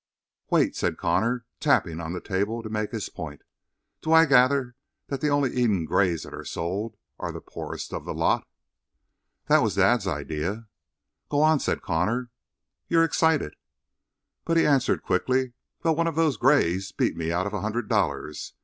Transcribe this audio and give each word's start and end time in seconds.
"Wait," 0.49 0.75
said 0.75 0.97
Connor, 0.97 1.45
tapping 1.59 1.99
on 2.01 2.11
the 2.11 2.19
table 2.19 2.63
to 2.63 2.69
make 2.71 2.89
his 2.89 3.07
point. 3.07 3.43
"Do 4.01 4.11
I 4.11 4.25
gather 4.25 4.73
that 5.09 5.21
the 5.21 5.29
only 5.29 5.53
Eden 5.53 5.85
Grays 5.85 6.23
that 6.23 6.33
are 6.33 6.43
sold 6.43 6.97
are 7.19 7.31
the 7.31 7.39
poorest 7.39 7.93
of 7.93 8.03
the 8.03 8.13
lot?" 8.15 8.47
"That 9.45 9.61
was 9.61 9.75
Dad's 9.75 10.07
idea." 10.07 10.67
"Go 11.29 11.43
on," 11.43 11.59
said 11.59 11.83
Connor. 11.83 12.31
"You're 12.87 13.03
excited?" 13.03 13.53
But 14.43 14.57
he 14.57 14.65
answered 14.65 15.03
quickly: 15.03 15.53
"Well, 15.83 15.95
one 15.95 16.07
of 16.07 16.15
those 16.15 16.35
grays 16.35 16.91
beat 16.91 17.15
me 17.15 17.31
out 17.31 17.45
of 17.45 17.53
a 17.53 17.61
hundred 17.61 17.87
dollars. 17.87 18.55